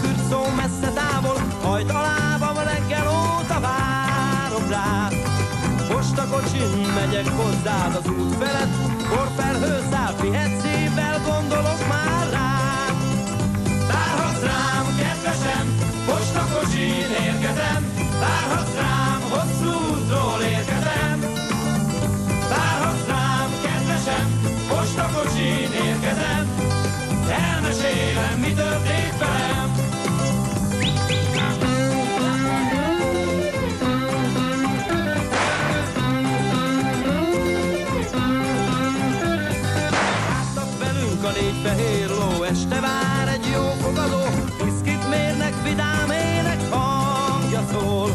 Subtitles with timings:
[0.00, 5.12] kürt szó messze távol, hajt a lábam reggel óta várom rád.
[5.88, 8.74] Most a kocsin megyek hozzád az út felett,
[9.08, 12.41] porfelhő száll, fihet szívvel gondolok már rád.
[27.92, 29.70] Elmesélem, mi történt velem.
[41.24, 44.22] A négy fehér ló, este vár egy jó fogadó,
[44.64, 48.10] viszkit mérnek, vidám ének hangja szól.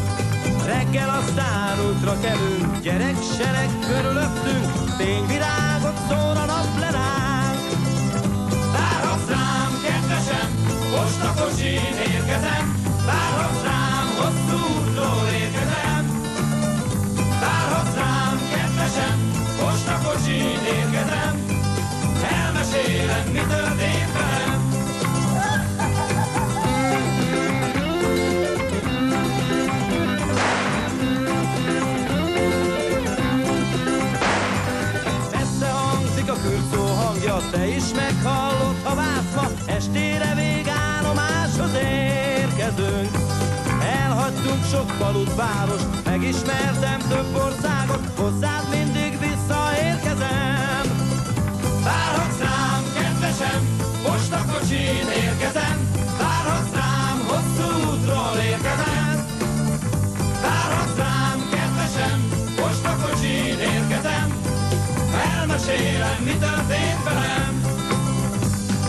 [0.65, 4.65] Reggel aztán útra kelünk, gyerek sereg körülöttünk,
[4.97, 6.86] fényvirágot szól a nap le
[20.77, 21.45] kocsin érkezem,
[22.31, 24.65] elmesélem, mi történt velem.
[35.31, 36.35] Messze hangzik a
[37.03, 43.17] hangja, te is meghallod, ha vársz ma, estére végállomáshoz érkezünk.
[43.81, 48.76] Elhagytunk sok falut, város, megismertem több országot, hozzád mindig
[66.17, 67.61] elmesélem, mi történt velem.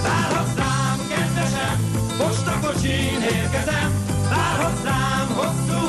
[0.03, 1.77] Várhatsz rám, kedvesem,
[2.19, 3.93] most a kocsin érkezem,
[4.31, 5.88] várhatsz rám, hosszú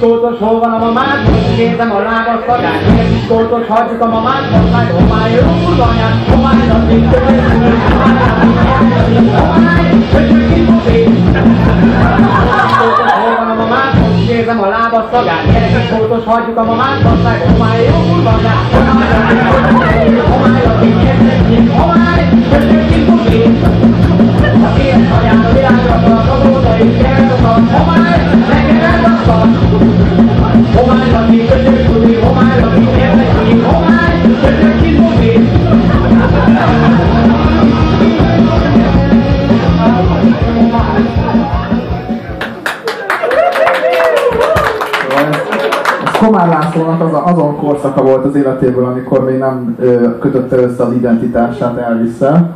[0.00, 1.18] Kiskótos, hol van a mamát?
[1.56, 2.82] Kérdem a lábas szagát.
[3.10, 4.44] Kiskótos, hagyjuk a mamát.
[4.50, 5.42] Homály, homály, jó
[5.90, 6.16] anyát.
[6.30, 7.38] Homály, a tisztői.
[9.36, 11.02] Homály, köcsög ki fogi.
[12.60, 13.92] Kiskótos, hol van a mamát?
[14.26, 15.44] Kérdem a lábas szagát.
[15.72, 17.02] Kiskótos, hagyjuk a mamát.
[17.02, 17.98] Homály, homály, jó
[18.34, 18.64] anyát.
[18.72, 20.18] Homály, a tisztői.
[20.30, 21.66] Homály, a tisztői.
[21.78, 23.42] Homály, köcsög ki fogi.
[24.68, 27.70] A két anyát a világra, a kabóta és kertokat.
[27.70, 28.18] Homály,
[28.48, 28.69] neked
[46.20, 50.82] Komár Lászlónak az a, azon korszaka volt az életéből, amikor még nem ö, kötötte össze
[50.82, 52.54] az identitását Elvis-szel.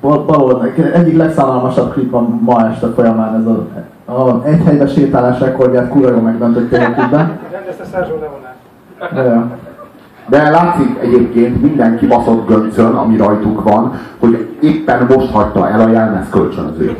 [0.00, 3.66] Bal- baloldal, egyik legszánalmasabb klip a ma este folyamán ez a,
[4.12, 7.38] a egy helybe sétálás rekordját kurva jól megdöntötték a klipben.
[7.50, 9.71] Rendezte Szerzsó Leonát.
[10.28, 15.88] De látszik egyébként minden kibaszott göncön, ami rajtuk van, hogy éppen most hagyta el a
[15.88, 16.96] jelmez kölcsönzőt.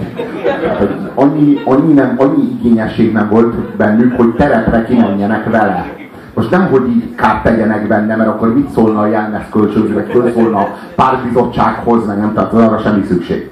[0.62, 5.86] Tehát, annyi, annyi, nem, annyi igényesség nem volt bennük, hogy terepre kimenjenek vele.
[6.34, 10.32] Most nem, hogy így kát tegyenek benne, mert akkor mit szólna a jelmez kölcsönző, föl
[10.32, 13.50] szólna a pártbizottsághoz, meg nem, tehát arra semmi szükség.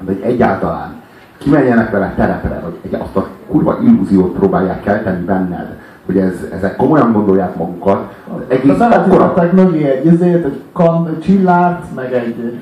[0.00, 0.94] De egyáltalán
[1.38, 6.76] kimenjenek vele terepre, vagy egy, azt a kurva illúziót próbálják kelteni benned, hogy ez, ezek
[6.76, 8.14] komolyan gondolják magukat.
[8.34, 12.60] Az egész Tehát akkora, mögé egy izét, egy, kan, egy csillárt, meg egy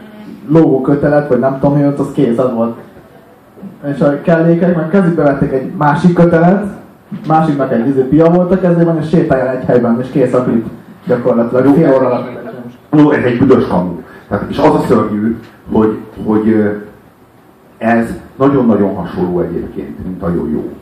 [0.49, 2.77] logó kötelet, vagy nem tudom mi ott, az kész, az volt.
[3.95, 6.65] És a kellékek, meg kezükbe vették egy másik kötelet,
[7.27, 10.67] másiknak egy izé pia volt a kezében, és sétálja egy helyben, és kész a klip.
[11.07, 12.27] Gyakorlatilag fél óra.
[12.91, 14.01] No, ez egy büdös kamu.
[14.29, 15.37] Tehát, és az a szörnyű,
[15.73, 16.71] hogy, hogy
[17.79, 18.07] ez
[18.37, 20.73] nagyon-nagyon hasonló egyébként, mint a jó-jó.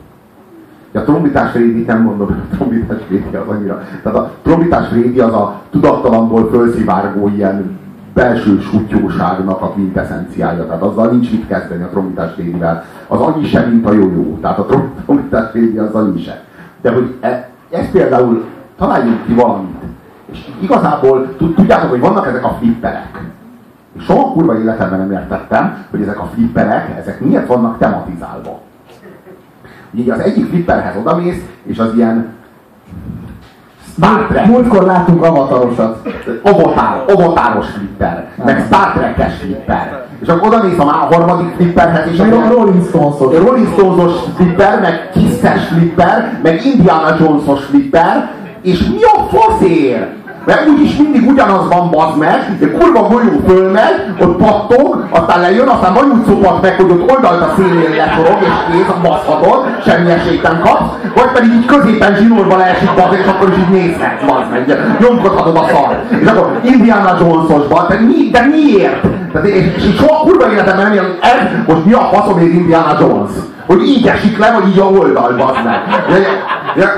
[0.93, 3.81] A trombitás régi, nem mondom, a trombitás régi az annyira.
[4.03, 7.79] Tehát a trombitás régi az a tudattalamból fölszivárgó ilyen
[8.13, 10.65] belső sutyóságnak a quintessenciája.
[10.65, 12.83] Tehát azzal nincs mit kezdeni a trombitás régivel.
[13.07, 14.37] Az annyi sem, mint a jó-jó.
[14.41, 16.35] Tehát a trom- trombitás régi az annyi sem.
[16.81, 18.45] De hogy e, ez például
[18.77, 19.81] találjunk ki valamit.
[20.31, 23.21] És igazából tud- tudjátok, hogy vannak ezek a flipperek.
[23.99, 28.59] Soha kurva életemben nem értettem, hogy ezek a flipperek, ezek miért vannak tematizálva.
[29.95, 32.33] Így az egyik flipperhez odamész, és az ilyen
[33.97, 34.45] Star Trek.
[34.45, 36.07] Múltkor láttunk avatarosat.
[36.43, 40.05] Avatar, avatáros flipper, meg Star Trek-es flipper.
[40.21, 43.37] És akkor oda néz a harmadik flipperhez, és Meg a Rolling Stones-ot.
[43.37, 50.07] Rolling Stones-os flipper, meg Kiss-es flipper, meg Indiana Jones-os flipper, és mi a faszér?
[50.45, 55.67] Mert úgyis mindig ugyanaz van, bazd meg, egy kurva golyó fölmegy, ott pattog, aztán lejön,
[55.67, 60.09] aztán vagy úgy szopat meg, hogy ott oldalt a szélén leforog, és kész, baszhatod, semmi
[60.09, 64.25] esélyt nem kapsz, vagy pedig így középen zsinórba leesik, bazd, és akkor is így nézhetsz,
[64.27, 66.03] bazd meg, nyomkodhatod a szar.
[66.21, 69.01] És akkor Indiana Jones-osban, de, mi, de miért?
[69.31, 72.97] Tehát, és, és soha kurva életemben nem jön, ez most mi a faszom ér Indiana
[72.99, 73.31] Jones?
[73.71, 75.79] Hogy így esik le, vagy így a oldal, bazd meg.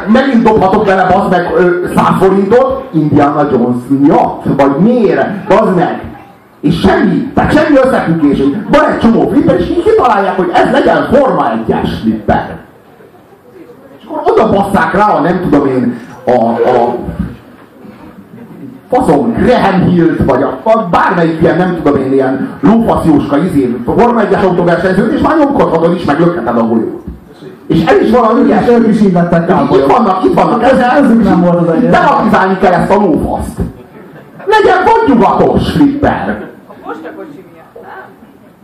[0.08, 4.44] Megint dobhatok bele, bazd meg, ö, 100 forintot Indiana Jones miatt?
[4.58, 5.48] Vagy miért?
[5.48, 6.02] Bazd meg.
[6.62, 8.38] És semmi, tehát semmi összefüggés.
[8.72, 12.58] Van egy csomó flipper, és így kitalálják, hogy ez legyen Forma 1-es flipper.
[14.00, 16.96] És akkor oda basszák rá a nem tudom én, a, a
[18.94, 24.22] faszom, Graham Hill-t, vagy a, a bármelyik ilyen, nem tudom én, ilyen lófaszjóska izé, Forma
[24.22, 27.02] 1-es autóversenyzőt, és már nyomkodhatod is, meg lökheted a golyót.
[27.68, 28.68] És el is valami ügyes.
[28.68, 31.92] ők is így lettek Itt vannak, itt vannak, Ez- ezük nem volt az enyém.
[31.92, 33.60] Tematizálni kell ezt a lófaszt.
[34.46, 36.52] Legyen vagy nyugatos flipper.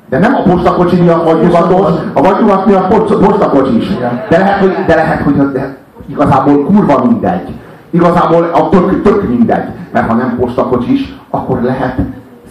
[0.10, 3.88] De nem a postakocsi miatt vagy nyugatos, a vagy nyugat miatt post- postakocsi is.
[4.30, 7.54] De lehet, hogy, de lehet, hogy de igazából kurva mindegy.
[7.90, 9.64] Igazából a tök, tök mindegy.
[9.92, 12.00] Mert ha nem postakocsis, akkor lehet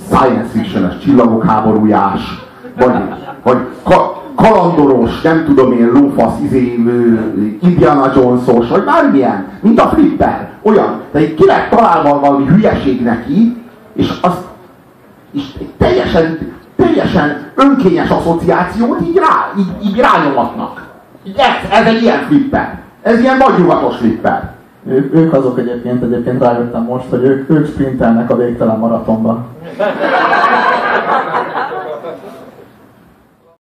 [0.06, 2.46] science fiction csillagok háborújás,
[2.76, 2.94] vagy,
[3.42, 6.78] vagy ka, kalandoros, nem tudom én, lófasz, izé,
[7.60, 10.50] Indiana Jones-os, vagy bármilyen, mint a flipper.
[10.62, 11.00] Olyan.
[11.12, 13.56] De ki lett találva valami hülyeség neki,
[13.92, 14.32] és az
[15.32, 15.42] és
[15.78, 20.86] teljesen, teljesen önkényes asszociációt így, rá, így, így rányomatnak.
[21.36, 22.78] Ez, ez egy ilyen flipper.
[23.02, 24.52] Ez ilyen vagy nyugatos flipper.
[24.88, 29.46] Ők, ők azok egyébként, egyébként rájöttem most, hogy ők, ők sprintelnek a végtelen maratonban.